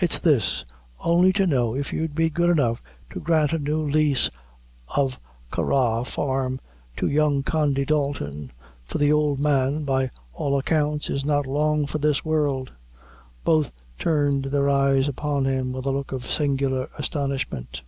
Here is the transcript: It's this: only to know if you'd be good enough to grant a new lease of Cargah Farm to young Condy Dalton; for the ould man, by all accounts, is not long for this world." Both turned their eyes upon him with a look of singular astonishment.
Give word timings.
It's 0.00 0.18
this: 0.18 0.64
only 1.04 1.34
to 1.34 1.46
know 1.46 1.74
if 1.76 1.92
you'd 1.92 2.14
be 2.14 2.30
good 2.30 2.48
enough 2.48 2.82
to 3.10 3.20
grant 3.20 3.52
a 3.52 3.58
new 3.58 3.82
lease 3.82 4.30
of 4.96 5.20
Cargah 5.50 6.06
Farm 6.06 6.60
to 6.96 7.06
young 7.06 7.42
Condy 7.42 7.84
Dalton; 7.84 8.52
for 8.86 8.96
the 8.96 9.12
ould 9.12 9.38
man, 9.38 9.84
by 9.84 10.10
all 10.32 10.56
accounts, 10.58 11.10
is 11.10 11.26
not 11.26 11.46
long 11.46 11.84
for 11.84 11.98
this 11.98 12.24
world." 12.24 12.72
Both 13.44 13.70
turned 13.98 14.46
their 14.46 14.70
eyes 14.70 15.08
upon 15.08 15.44
him 15.44 15.72
with 15.74 15.84
a 15.84 15.90
look 15.90 16.10
of 16.10 16.24
singular 16.32 16.88
astonishment. 16.98 17.82